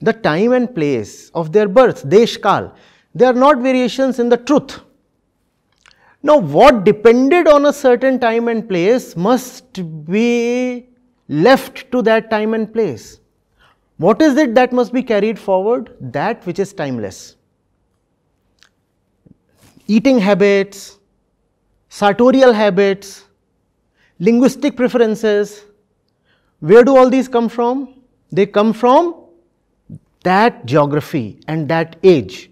the 0.02 0.14
time 0.14 0.54
and 0.54 0.74
place 0.74 1.30
of 1.32 1.52
their 1.52 1.68
birth, 1.68 2.06
Deshkal. 2.08 2.74
They 3.16 3.26
are 3.26 3.34
not 3.34 3.58
variations 3.60 4.20
in 4.20 4.30
the 4.30 4.38
truth. 4.38 4.80
Now, 6.22 6.38
what 6.38 6.86
depended 6.86 7.48
on 7.48 7.66
a 7.66 7.74
certain 7.74 8.18
time 8.18 8.48
and 8.48 8.68
place 8.70 9.18
must 9.18 9.82
be 10.06 10.88
left 11.28 11.92
to 11.92 12.02
that 12.04 12.30
time 12.30 12.54
and 12.54 12.72
place. 12.72 13.20
What 13.98 14.22
is 14.22 14.38
it 14.38 14.56
that 14.56 14.74
must 14.74 14.92
be 14.92 15.04
carried 15.04 15.40
forward? 15.40 15.96
That 16.00 16.46
which 16.46 16.60
is 16.60 16.74
timeless. 16.74 17.36
Eating 19.88 20.20
habits, 20.20 20.98
sartorial 21.90 22.54
habits, 22.54 23.26
linguistic 24.20 24.76
preferences, 24.76 25.66
where 26.60 26.84
do 26.84 26.96
all 26.96 27.10
these 27.10 27.28
come 27.28 27.50
from? 27.50 28.02
They 28.32 28.46
come 28.46 28.74
from 28.74 29.16
that 30.24 30.66
geography 30.66 31.40
and 31.48 31.68
that 31.68 31.98
age, 32.02 32.50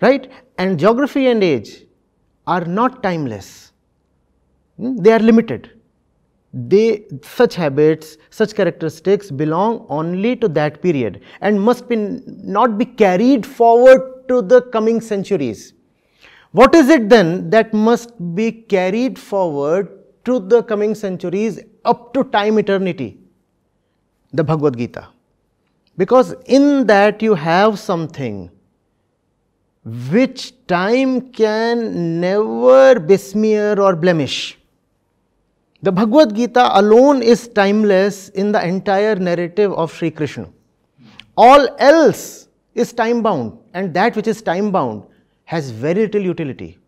right? 0.00 0.30
And 0.58 0.78
geography 0.78 1.26
and 1.28 1.42
age 1.42 1.86
are 2.46 2.64
not 2.64 3.02
timeless, 3.02 3.72
hmm? 4.76 4.96
they 4.96 5.12
are 5.12 5.18
limited 5.18 5.73
they 6.54 7.04
such 7.22 7.56
habits 7.56 8.16
such 8.30 8.54
characteristics 8.54 9.30
belong 9.30 9.84
only 9.88 10.36
to 10.36 10.48
that 10.48 10.80
period 10.80 11.20
and 11.40 11.60
must 11.60 11.88
be 11.88 11.96
not 11.96 12.78
be 12.78 12.84
carried 12.84 13.44
forward 13.44 14.28
to 14.28 14.40
the 14.40 14.62
coming 14.62 15.00
centuries. 15.00 15.72
What 16.52 16.74
is 16.76 16.88
it 16.88 17.08
then 17.08 17.50
that 17.50 17.74
must 17.74 18.12
be 18.36 18.52
carried 18.52 19.18
forward 19.18 19.88
to 20.24 20.38
the 20.38 20.62
coming 20.62 20.94
centuries 20.94 21.60
up 21.84 22.14
to 22.14 22.22
time 22.24 22.58
eternity? 22.58 23.18
The 24.32 24.44
bhagavad 24.44 24.78
gita. 24.78 25.08
Because 25.96 26.34
in 26.46 26.86
that 26.86 27.20
you 27.20 27.34
have 27.34 27.78
something 27.78 28.50
which 29.84 30.54
time 30.66 31.32
can 31.32 32.20
never 32.20 32.98
besmear 33.00 33.78
or 33.80 33.94
blemish 33.96 34.58
the 35.84 35.92
Bhagavad 35.92 36.34
Gita 36.34 36.70
alone 36.80 37.22
is 37.22 37.46
timeless 37.46 38.30
in 38.30 38.52
the 38.52 38.66
entire 38.66 39.16
narrative 39.16 39.70
of 39.72 39.92
Sri 39.92 40.10
Krishna. 40.10 40.48
All 41.36 41.68
else 41.78 42.48
is 42.74 42.94
time 42.94 43.22
bound, 43.22 43.58
and 43.74 43.92
that 43.92 44.16
which 44.16 44.26
is 44.26 44.40
time 44.40 44.70
bound 44.70 45.02
has 45.44 45.70
very 45.70 46.06
little 46.06 46.22
utility. 46.22 46.78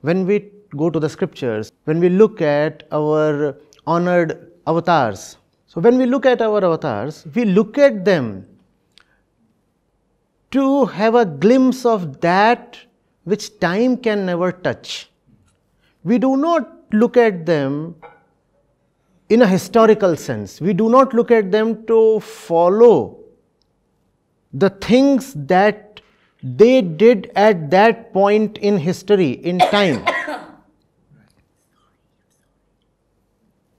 When 0.00 0.24
we 0.24 0.50
go 0.74 0.88
to 0.88 0.98
the 0.98 1.10
scriptures, 1.10 1.70
when 1.84 2.00
we 2.00 2.08
look 2.08 2.40
at 2.40 2.84
our 2.90 3.58
honored 3.86 4.50
avatars, 4.66 5.36
so 5.66 5.82
when 5.82 5.98
we 5.98 6.06
look 6.06 6.24
at 6.24 6.40
our 6.40 6.64
avatars, 6.64 7.26
we 7.34 7.44
look 7.44 7.76
at 7.76 8.02
them 8.06 8.46
to 10.52 10.86
have 10.86 11.14
a 11.14 11.26
glimpse 11.26 11.84
of 11.84 12.22
that 12.22 12.78
which 13.24 13.60
time 13.60 13.98
can 13.98 14.24
never 14.24 14.52
touch. 14.52 15.10
We 16.02 16.16
do 16.16 16.38
not 16.38 16.75
look 16.92 17.16
at 17.16 17.46
them 17.46 17.96
in 19.28 19.42
a 19.42 19.46
historical 19.46 20.16
sense. 20.16 20.60
We 20.60 20.72
do 20.72 20.88
not 20.88 21.14
look 21.14 21.30
at 21.30 21.50
them 21.50 21.84
to 21.86 22.20
follow 22.20 23.18
the 24.52 24.70
things 24.70 25.34
that 25.34 26.00
they 26.42 26.80
did 26.80 27.32
at 27.34 27.70
that 27.70 28.12
point 28.12 28.58
in 28.58 28.78
history, 28.78 29.30
in 29.30 29.58
time. 29.58 30.04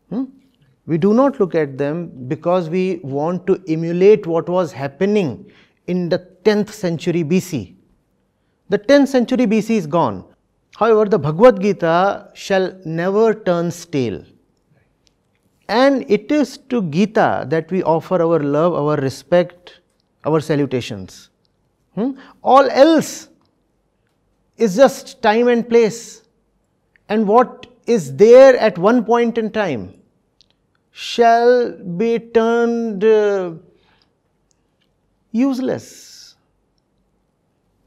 Hmm? 0.09 0.25
We 0.85 0.97
do 0.97 1.13
not 1.13 1.39
look 1.39 1.55
at 1.55 1.77
them 1.77 2.27
because 2.27 2.69
we 2.69 2.99
want 3.03 3.47
to 3.47 3.61
emulate 3.67 4.25
what 4.25 4.49
was 4.49 4.71
happening 4.71 5.51
in 5.87 6.09
the 6.09 6.19
10th 6.43 6.69
century 6.69 7.23
BC. 7.23 7.75
The 8.69 8.79
10th 8.79 9.07
century 9.07 9.47
BC 9.47 9.71
is 9.71 9.87
gone. 9.87 10.25
However, 10.77 11.05
the 11.05 11.17
Bhagavad 11.17 11.59
Gita 11.59 12.29
shall 12.35 12.71
never 12.85 13.33
turn 13.33 13.71
stale. 13.71 14.23
And 15.67 16.05
it 16.07 16.31
is 16.31 16.59
to 16.69 16.83
Gita 16.83 17.47
that 17.49 17.71
we 17.71 17.81
offer 17.81 18.21
our 18.21 18.39
love, 18.39 18.75
our 18.75 18.95
respect, 18.97 19.79
our 20.23 20.39
salutations. 20.39 21.31
Hmm? 21.95 22.11
All 22.43 22.69
else 22.69 23.29
is 24.57 24.75
just 24.75 25.19
time 25.23 25.47
and 25.47 25.67
place. 25.67 26.21
And 27.09 27.27
what 27.27 27.65
is 27.87 28.15
there 28.15 28.55
at 28.57 28.77
one 28.77 29.03
point 29.03 29.39
in 29.39 29.49
time 29.49 29.95
shall 30.91 31.71
be 31.97 32.19
turned 32.19 33.03
uh, 33.03 33.53
useless 35.31 36.35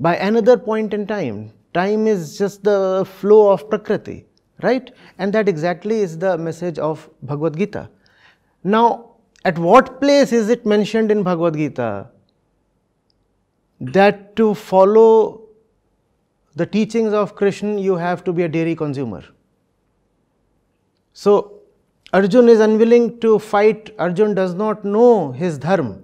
by 0.01 0.17
another 0.17 0.59
point 0.59 0.93
in 0.93 1.07
time. 1.07 1.53
Time 1.73 2.07
is 2.07 2.37
just 2.37 2.65
the 2.65 3.07
flow 3.19 3.51
of 3.51 3.69
Prakriti, 3.71 4.27
right? 4.63 4.91
And 5.19 5.33
that 5.33 5.49
exactly 5.49 6.01
is 6.01 6.19
the 6.19 6.37
message 6.37 6.79
of 6.79 7.09
Bhagavad 7.23 7.57
Gita. 7.57 7.89
Now, 8.65 9.11
at 9.45 9.59
what 9.59 10.01
place 10.01 10.33
is 10.33 10.49
it 10.49 10.67
mentioned 10.67 11.11
in 11.11 11.23
Bhagavad 11.23 11.55
Gita 11.55 12.09
that 13.81 14.37
to 14.37 14.55
follow 14.55 15.43
the 16.57 16.67
teachings 16.67 17.13
of 17.13 17.37
Krishna 17.37 17.81
you 17.81 17.97
have 17.97 18.25
to 18.25 18.33
be 18.33 18.43
a 18.43 18.49
dairy 18.49 18.75
consumer? 18.75 19.23
So, 21.13 21.61
Arjun 22.13 22.49
is 22.49 22.59
unwilling 22.59 23.21
to 23.21 23.39
fight, 23.39 23.95
Arjun 23.99 24.35
does 24.35 24.55
not 24.55 24.85
know 24.85 25.31
his 25.31 25.59
dharma. 25.59 25.99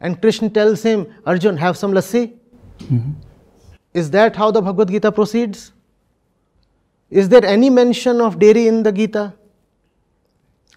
And 0.00 0.20
Krishna 0.20 0.50
tells 0.50 0.82
him, 0.82 1.12
Arjun, 1.24 1.56
have 1.56 1.76
some 1.76 1.92
lassi. 1.92 2.34
Mm-hmm. 2.80 3.12
Is 3.94 4.10
that 4.10 4.36
how 4.36 4.50
the 4.50 4.60
Bhagavad 4.60 4.88
Gita 4.88 5.10
proceeds? 5.10 5.72
Is 7.10 7.28
there 7.28 7.44
any 7.44 7.70
mention 7.70 8.20
of 8.20 8.38
dairy 8.38 8.68
in 8.68 8.82
the 8.82 8.92
Gita? 8.92 9.34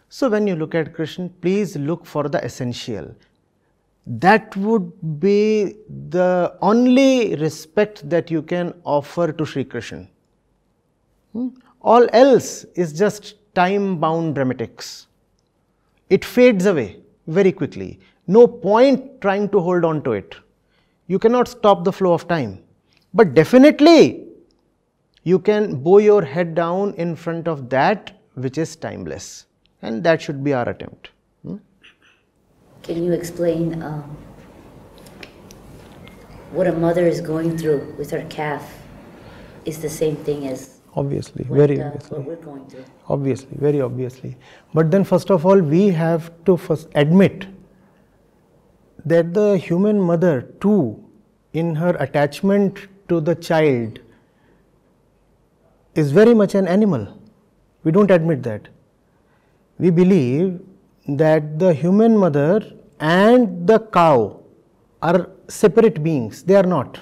So, 0.09 0.29
when 0.29 0.47
you 0.47 0.55
look 0.55 0.75
at 0.75 0.93
Krishna, 0.93 1.29
please 1.41 1.75
look 1.75 2.05
for 2.05 2.29
the 2.29 2.43
essential. 2.43 3.15
That 4.07 4.55
would 4.57 5.19
be 5.19 5.75
the 6.09 6.57
only 6.61 7.35
respect 7.35 8.09
that 8.09 8.31
you 8.31 8.41
can 8.41 8.73
offer 8.83 9.31
to 9.31 9.45
Sri 9.45 9.63
Krishna. 9.63 10.07
Hmm? 11.33 11.49
All 11.81 12.07
else 12.13 12.65
is 12.75 12.93
just 12.93 13.35
time 13.55 13.97
bound 13.99 14.35
dramatics. 14.35 15.07
It 16.09 16.25
fades 16.25 16.65
away 16.65 16.97
very 17.27 17.51
quickly. 17.51 17.99
No 18.27 18.47
point 18.47 19.21
trying 19.21 19.49
to 19.49 19.59
hold 19.59 19.85
on 19.85 20.01
to 20.03 20.13
it. 20.13 20.35
You 21.07 21.19
cannot 21.19 21.47
stop 21.47 21.83
the 21.83 21.91
flow 21.91 22.13
of 22.13 22.27
time. 22.27 22.63
But 23.13 23.33
definitely, 23.33 24.27
you 25.23 25.39
can 25.39 25.83
bow 25.83 25.99
your 25.99 26.23
head 26.23 26.55
down 26.55 26.93
in 26.95 27.15
front 27.15 27.47
of 27.47 27.69
that 27.69 28.17
which 28.35 28.57
is 28.57 28.75
timeless. 28.75 29.45
And 29.81 30.03
that 30.03 30.21
should 30.21 30.43
be 30.43 30.53
our 30.53 30.67
attempt. 30.69 31.09
Hmm? 31.43 31.57
Can 32.83 33.03
you 33.03 33.11
explain 33.13 33.81
um, 33.81 34.17
what 36.51 36.67
a 36.67 36.73
mother 36.73 37.05
is 37.05 37.21
going 37.21 37.57
through 37.57 37.95
with 37.97 38.11
her 38.11 38.25
calf 38.29 38.77
is 39.65 39.79
the 39.81 39.89
same 39.89 40.15
thing 40.17 40.47
as 40.47 40.79
obviously 40.95 41.45
very 41.49 41.79
uh, 41.79 41.87
obviously 41.87 42.17
what 42.17 42.27
we're 42.27 42.35
going 42.43 42.67
through 42.67 42.83
obviously 43.07 43.57
very 43.59 43.79
obviously 43.79 44.35
but 44.73 44.91
then 44.91 45.03
first 45.03 45.31
of 45.31 45.45
all 45.45 45.59
we 45.59 45.87
have 45.87 46.31
to 46.43 46.57
first 46.57 46.89
admit 46.95 47.45
that 49.05 49.33
the 49.33 49.57
human 49.57 50.01
mother 50.01 50.41
too 50.59 51.01
in 51.53 51.75
her 51.75 51.95
attachment 51.99 52.87
to 53.11 53.21
the 53.29 53.35
child 53.35 53.99
is 56.03 56.11
very 56.19 56.33
much 56.41 56.55
an 56.63 56.67
animal 56.77 57.07
we 57.83 57.91
don't 57.99 58.11
admit 58.17 58.43
that 58.49 58.67
we 59.77 59.93
believe 60.01 60.59
that 61.23 61.47
the 61.63 61.73
human 61.83 62.17
mother 62.25 62.51
and 62.99 63.67
the 63.67 63.79
cow 63.99 64.17
are 65.01 65.29
separate 65.61 66.03
beings 66.09 66.43
they 66.43 66.59
are 66.63 66.69
not 66.75 66.99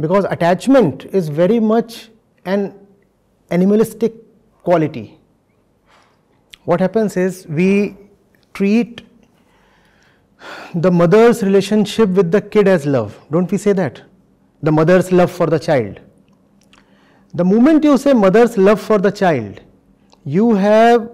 because 0.00 0.24
attachment 0.30 1.04
is 1.06 1.28
very 1.28 1.58
much 1.58 2.10
an 2.44 2.72
animalistic 3.50 4.14
quality. 4.62 5.18
What 6.64 6.80
happens 6.80 7.16
is 7.16 7.46
we 7.48 7.96
treat 8.54 9.02
the 10.74 10.90
mother's 10.90 11.42
relationship 11.42 12.10
with 12.10 12.30
the 12.30 12.40
kid 12.40 12.68
as 12.68 12.86
love. 12.86 13.18
Don't 13.30 13.50
we 13.50 13.58
say 13.58 13.72
that? 13.72 14.02
The 14.62 14.72
mother's 14.72 15.12
love 15.12 15.30
for 15.30 15.46
the 15.46 15.58
child. 15.58 16.00
The 17.34 17.44
moment 17.44 17.84
you 17.84 17.96
say 17.98 18.12
mother's 18.12 18.56
love 18.56 18.80
for 18.80 18.98
the 18.98 19.10
child, 19.10 19.60
you 20.24 20.54
have 20.54 21.10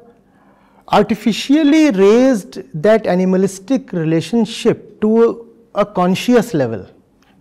artificially 0.88 1.90
raised 1.90 2.62
that 2.83 3.07
animalistic 3.07 3.92
relationship 3.92 5.00
to 5.00 5.50
a 5.74 5.85
conscious 5.85 6.54
level 6.54 6.87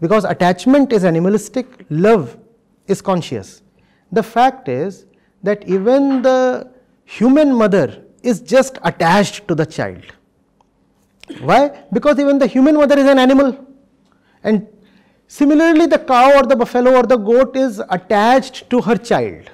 because 0.01 0.25
attachment 0.25 0.91
is 0.91 1.05
animalistic, 1.05 1.85
love 1.89 2.37
is 2.87 3.01
conscious. 3.01 3.61
The 4.11 4.23
fact 4.23 4.67
is 4.67 5.05
that 5.43 5.67
even 5.67 6.21
the 6.21 6.69
human 7.05 7.53
mother 7.53 8.03
is 8.21 8.41
just 8.41 8.79
attached 8.83 9.47
to 9.47 9.55
the 9.55 9.65
child. 9.65 10.03
Why? 11.39 11.83
Because 11.91 12.19
even 12.19 12.37
the 12.37 12.47
human 12.47 12.75
mother 12.75 12.97
is 12.97 13.07
an 13.07 13.17
animal. 13.17 13.65
And 14.43 14.67
similarly, 15.37 15.87
the 15.87 15.99
cow 15.99 16.37
or 16.37 16.43
the 16.43 16.55
buffalo 16.55 16.95
or 16.97 17.03
the 17.03 17.17
goat 17.17 17.55
is 17.55 17.81
attached 17.89 18.69
to 18.69 18.81
her 18.81 18.95
child. 18.97 19.49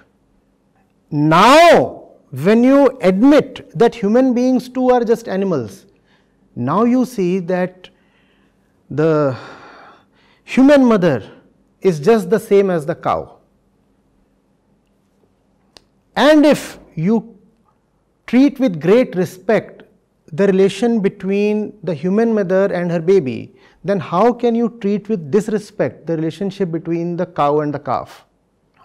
Now, 1.10 2.10
when 2.32 2.63
you 2.63 2.98
admit 3.02 3.72
that 3.78 3.96
human 3.96 4.34
beings 4.34 4.70
too 4.70 4.89
are 4.89 5.04
just 5.04 5.28
animals, 5.28 5.86
now 6.56 6.84
you 6.84 7.06
see 7.06 7.39
that 7.39 7.89
the 8.89 9.38
human 10.44 10.86
mother 10.86 11.18
is 11.82 12.00
just 12.00 12.30
the 12.30 12.39
same 12.39 12.70
as 12.70 12.86
the 12.86 12.96
cow. 12.96 13.38
And 16.15 16.46
if 16.46 16.80
you 16.96 17.38
treat 18.28 18.60
with 18.60 18.82
great 18.82 19.15
respect 19.15 19.79
the 20.32 20.48
relation 20.48 21.00
between 21.00 21.78
the 21.84 21.94
human 21.94 22.34
mother 22.34 22.65
and 22.72 22.92
her 22.92 23.00
baby, 23.00 23.56
then 23.84 24.00
how 24.00 24.32
can 24.32 24.56
you 24.56 24.78
treat 24.82 25.10
with 25.10 25.32
disrespect 25.32 26.06
the 26.06 26.15
relationship 26.15 26.72
between 26.72 27.15
the 27.18 27.26
cow 27.26 27.60
and 27.62 27.74
the 27.74 27.80
calf? 27.80 28.26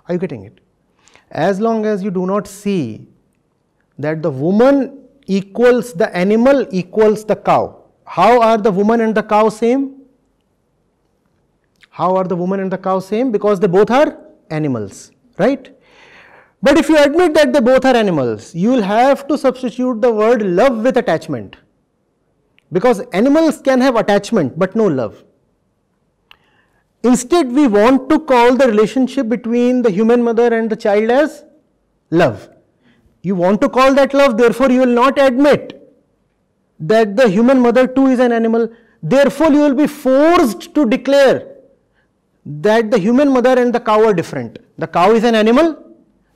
Are 0.09 0.15
you 0.15 0.19
getting 0.19 0.45
it? 0.45 0.61
As 1.31 1.61
long 1.61 1.85
as 1.85 2.03
you 2.03 2.11
do 2.11 2.27
not 2.27 2.47
see 2.47 3.09
that 3.99 4.23
the 4.23 4.31
woman 4.31 5.05
equals 5.27 5.93
the 5.93 6.15
animal 6.17 6.67
equals 6.71 7.25
the 7.25 7.37
cow. 7.37 7.85
How 8.05 8.41
are 8.41 8.59
the 8.59 8.71
woman 8.71 9.01
and 9.01 9.15
the 9.15 9.23
cow 9.23 9.49
same? 9.49 10.03
How 11.91 12.17
are 12.17 12.25
the 12.25 12.37
woman 12.37 12.61
and 12.61 12.71
the 12.71 12.79
cow 12.79 12.99
same? 12.99 13.31
Because 13.31 13.61
they 13.61 13.67
both 13.67 13.91
are 13.91 14.19
animals, 14.51 15.13
right? 15.39 15.71
But 16.65 16.79
if 16.79 16.89
you 16.89 16.97
admit 16.97 17.35
that 17.35 17.53
they 17.53 17.61
both 17.61 17.85
are 17.85 17.95
animals, 17.95 18.55
you 18.55 18.71
will 18.71 18.83
have 18.83 19.29
to 19.29 19.37
substitute 19.37 20.01
the 20.01 20.11
word 20.11 20.41
love 20.41 20.79
with 20.79 20.97
attachment. 20.97 21.57
Because 22.73 23.01
animals 23.13 23.61
can 23.61 23.83
have 23.83 23.97
attachment 23.97 24.59
but 24.59 24.75
no 24.75 24.87
love. 24.87 25.23
Instead, 27.03 27.53
we 27.53 27.67
want 27.67 28.09
to 28.09 28.19
call 28.19 28.57
the 28.57 28.67
relationship 28.67 29.29
between 29.29 29.83
the 29.83 29.91
human 29.91 30.23
mother 30.23 30.47
and 30.55 30.71
the 30.71 30.77
child 30.77 31.11
as 31.11 31.45
love. 32.09 32.49
You 33.21 33.35
want 33.35 33.61
to 33.61 33.69
call 33.69 33.93
that 34.01 34.15
love, 34.15 34.39
therefore, 34.39 34.71
you 34.71 34.81
will 34.81 34.97
not 35.03 35.19
admit 35.19 35.79
that 36.81 37.15
the 37.15 37.29
human 37.29 37.61
mother 37.61 37.87
too 37.87 38.07
is 38.07 38.21
an 38.21 38.33
animal. 38.33 38.71
Therefore, 39.03 39.53
you 39.53 39.61
will 39.61 39.75
be 39.75 39.87
forced 39.87 40.75
to 40.75 40.87
declare 40.87 41.47
that 42.47 42.91
the 42.91 42.99
human 42.99 43.29
mother 43.29 43.59
and 43.59 43.75
the 43.75 43.81
cow 43.81 44.03
are 44.03 44.15
different. 44.15 44.61
The 44.79 44.87
cow 44.87 45.13
is 45.13 45.25
an 45.25 45.35
animal, 45.35 45.84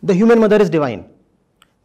the 0.03 0.15
human 0.15 0.39
mother 0.39 0.61
is 0.61 0.71
divine. 0.71 1.09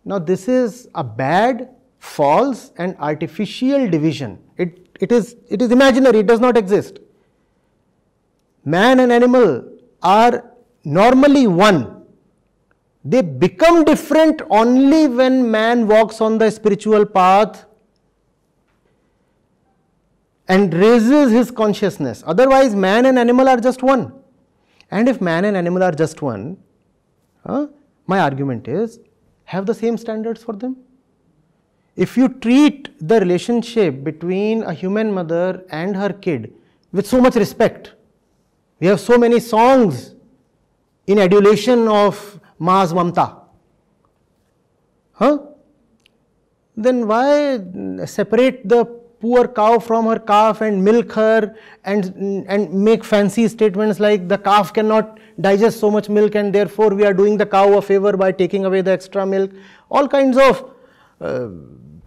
Now, 0.06 0.19
this 0.19 0.47
is 0.47 0.89
a 0.95 1.04
bad, 1.04 1.69
false, 1.99 2.71
and 2.78 2.95
artificial 2.99 3.89
division. 3.89 4.39
It, 4.58 4.89
it, 4.99 5.12
is, 5.12 5.38
it 5.49 5.62
is 5.62 5.71
imaginary, 5.71 6.19
it 6.19 6.28
does 6.28 6.39
not 6.39 6.58
exist. 6.58 6.99
Man 8.65 8.99
and 8.99 9.12
animal 9.12 9.69
are 10.02 10.52
normally 10.84 11.47
one. 11.47 12.06
They 13.06 13.21
become 13.21 13.84
different 13.84 14.41
only 14.49 15.08
when 15.08 15.49
man 15.49 15.88
walks 15.88 16.21
on 16.21 16.38
the 16.38 16.49
spiritual 16.49 17.06
path 17.06 17.65
and 20.47 20.73
raises 20.73 21.32
his 21.32 21.52
consciousness. 21.52 22.23
Otherwise, 22.26 22.76
man 22.76 23.06
and 23.06 23.17
animal 23.17 23.49
are 23.49 23.60
just 23.60 23.84
one. 23.84 24.13
And 24.91 25.10
if 25.10 25.19
man 25.21 25.45
and 25.45 25.58
animal 25.58 25.84
are 25.84 25.91
just 25.91 26.21
one, 26.21 26.58
huh, 27.45 27.67
my 28.07 28.19
argument 28.19 28.67
is 28.67 28.99
have 29.45 29.65
the 29.65 29.73
same 29.73 29.97
standards 29.97 30.43
for 30.43 30.53
them. 30.53 30.75
if 31.95 32.17
you 32.17 32.27
treat 32.43 32.87
the 33.07 33.19
relationship 33.19 34.03
between 34.03 34.63
a 34.63 34.73
human 34.73 35.13
mother 35.13 35.63
and 35.69 35.95
her 35.95 36.11
kid 36.11 36.53
with 36.91 37.05
so 37.05 37.21
much 37.21 37.35
respect, 37.35 37.93
we 38.79 38.87
have 38.87 38.99
so 38.99 39.17
many 39.17 39.39
songs 39.39 40.15
in 41.05 41.19
adulation 41.19 41.87
of 41.87 42.39
Ma's 42.57 42.93
Mamta. 42.93 43.41
Huh? 45.13 45.37
Then 46.75 47.07
why 47.07 47.59
separate 48.05 48.67
the 48.67 49.02
poor 49.23 49.47
cow 49.57 49.79
from 49.79 50.07
her 50.12 50.19
calf 50.19 50.62
and 50.67 50.83
milk 50.83 51.13
her 51.13 51.55
and, 51.86 52.07
and 52.53 52.73
make 52.88 53.05
fancy 53.05 53.47
statements 53.47 54.01
like 54.05 54.27
the 54.27 54.38
calf 54.38 54.73
cannot 54.73 55.19
digest 55.39 55.79
so 55.79 55.89
much 55.89 56.09
milk 56.09 56.36
and 56.36 56.53
therefore 56.53 56.89
we 56.89 57.05
are 57.05 57.13
doing 57.13 57.38
the 57.38 57.45
cow 57.45 57.77
a 57.77 57.81
favor 57.81 58.17
by 58.23 58.31
taking 58.33 58.65
away 58.65 58.81
the 58.81 58.91
extra 58.91 59.25
milk. 59.25 59.51
All 59.89 60.09
kinds 60.09 60.38
of 60.38 60.59
uh, 61.21 61.47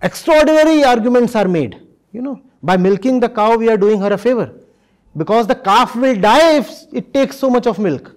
extraordinary 0.02 0.84
arguments 0.84 1.34
are 1.34 1.48
made. 1.48 1.80
You 2.12 2.20
know, 2.20 2.42
by 2.62 2.76
milking 2.76 3.18
the 3.18 3.30
cow 3.30 3.56
we 3.56 3.70
are 3.70 3.78
doing 3.78 3.98
her 4.00 4.12
a 4.12 4.18
favor 4.18 4.52
because 5.16 5.46
the 5.46 5.54
calf 5.54 5.96
will 5.96 6.20
die 6.20 6.58
if 6.58 6.70
it 6.92 7.12
takes 7.14 7.36
so 7.38 7.48
much 7.48 7.66
of 7.66 7.78
milk. 7.78 8.14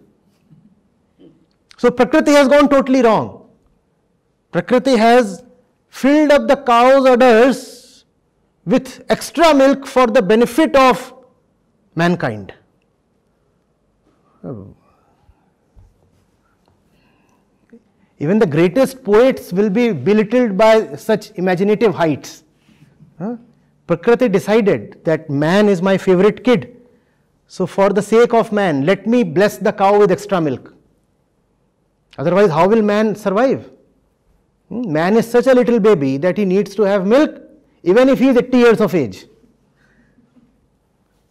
So 1.77 1.89
Prakriti 1.89 2.31
has 2.31 2.49
gone 2.49 2.67
totally 2.67 3.01
wrong. 3.01 3.49
Prakriti 4.51 4.97
has 4.97 5.43
filled 5.88 6.31
up 6.31 6.47
the 6.49 6.57
cow's 6.57 7.05
udders 7.05 7.78
with 8.69 9.03
extra 9.10 9.53
milk 9.53 9.88
for 9.88 10.05
the 10.08 10.21
benefit 10.21 10.75
of 10.75 11.13
mankind. 11.95 12.53
Even 18.19 18.38
the 18.38 18.45
greatest 18.45 19.03
poets 19.03 19.51
will 19.51 19.69
be 19.69 19.91
belittled 19.91 20.58
by 20.58 20.95
such 20.95 21.32
imaginative 21.36 21.95
heights. 21.95 22.43
Huh? 23.17 23.38
Prakriti 23.88 24.29
decided 24.29 25.03
that 25.03 25.29
man 25.29 25.67
is 25.67 25.82
my 25.82 25.97
favorite 25.97 26.43
kid. 26.43 26.75
So, 27.47 27.65
for 27.65 27.89
the 27.89 28.01
sake 28.01 28.34
of 28.34 28.51
man, 28.51 28.86
let 28.86 29.08
me 29.08 29.23
bless 29.23 29.58
the 29.58 29.73
cow 29.73 29.97
with 29.97 30.12
extra 30.12 30.39
milk. 30.39 30.75
Otherwise, 32.17 32.51
how 32.51 32.67
will 32.67 32.84
man 32.84 33.15
survive? 33.15 33.71
Hmm? 34.67 34.91
Man 34.91 35.17
is 35.17 35.29
such 35.29 35.47
a 35.47 35.53
little 35.53 35.79
baby 35.79 36.17
that 36.17 36.38
he 36.38 36.45
needs 36.45 36.75
to 36.75 36.84
have 36.84 37.08
milk 37.08 37.48
even 37.83 38.09
if 38.09 38.19
he 38.19 38.29
is 38.29 38.37
80 38.37 38.57
years 38.57 38.81
of 38.81 38.93
age. 38.93 39.25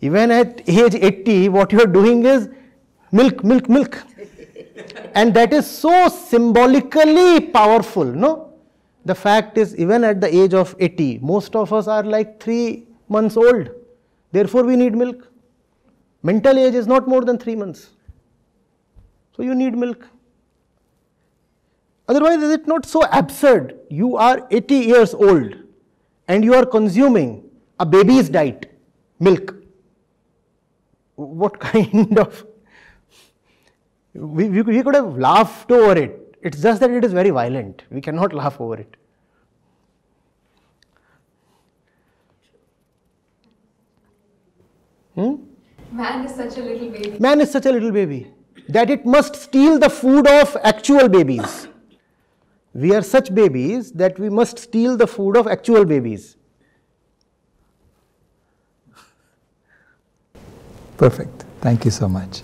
Even 0.01 0.31
at 0.31 0.69
age 0.69 0.95
80, 0.95 1.49
what 1.49 1.73
you 1.73 1.81
are 1.81 1.87
doing 1.87 2.25
is 2.25 2.49
milk, 3.11 3.43
milk, 3.45 3.69
milk. 3.69 4.03
and 5.15 5.35
that 5.35 5.53
is 5.53 5.69
so 5.69 6.09
symbolically 6.09 7.41
powerful, 7.41 8.05
no? 8.05 8.53
The 9.05 9.15
fact 9.15 9.59
is, 9.59 9.77
even 9.77 10.05
at 10.05 10.21
the 10.21 10.35
age 10.35 10.55
of 10.55 10.75
80, 10.79 11.19
most 11.19 11.57
of 11.57 11.73
us 11.73 11.89
are 11.89 12.03
like 12.03 12.41
3 12.41 12.87
months 13.09 13.37
old. 13.37 13.71
Therefore, 14.33 14.65
we 14.65 14.77
need 14.77 14.95
milk. 14.95 15.29
Mental 16.23 16.59
age 16.59 16.75
is 16.75 16.87
not 16.87 17.09
more 17.09 17.25
than 17.25 17.39
3 17.39 17.57
months. 17.57 17.91
So, 19.37 19.43
you 19.43 19.55
need 19.55 19.77
milk. 19.77 20.07
Otherwise, 22.09 22.43
is 22.43 22.51
it 22.51 22.67
not 22.67 22.87
so 22.87 23.03
absurd? 23.13 23.79
You 23.91 24.17
are 24.17 24.47
80 24.51 24.75
years 24.75 25.15
old 25.15 25.68
and 26.29 26.45
you 26.45 26.55
are 26.55 26.67
consuming 26.67 27.51
a 27.81 27.87
baby's 27.87 28.29
diet, 28.29 28.71
milk. 29.19 29.55
What 31.17 31.59
kind 31.69 32.19
of. 32.19 32.47
We, 34.15 34.49
we, 34.49 34.63
we 34.63 34.83
could 34.83 34.95
have 34.95 35.17
laughed 35.17 35.71
over 35.71 35.97
it. 35.99 36.37
It's 36.43 36.61
just 36.63 36.81
that 36.81 36.91
it 36.91 37.05
is 37.05 37.13
very 37.13 37.31
violent. 37.31 37.83
We 37.91 38.01
cannot 38.01 38.33
laugh 38.43 38.61
over 38.61 38.77
it. 38.77 38.95
Hmm? 45.15 45.35
Man 45.91 46.27
is 46.27 46.37
such 46.37 46.59
a 46.59 46.63
little 46.63 46.91
baby. 46.91 47.19
Man 47.19 47.41
is 47.41 47.51
such 47.51 47.67
a 47.67 47.73
little 47.73 47.91
baby 47.91 48.33
that 48.69 48.91
it 48.91 49.05
must 49.05 49.35
steal 49.35 49.79
the 49.79 49.89
food 49.91 50.29
of 50.29 50.57
actual 50.63 51.09
babies. 51.09 51.67
We 52.75 52.95
are 52.95 53.03
such 53.03 53.35
babies 53.35 53.93
that 53.93 54.19
we 54.19 54.29
must 54.29 54.59
steal 54.59 54.97
the 54.97 55.07
food 55.07 55.37
of 55.37 55.47
actual 55.47 55.85
babies. 55.85 56.37
Perfect. 60.97 61.45
Thank 61.61 61.85
you 61.85 61.91
so 61.91 62.09
much. 62.09 62.43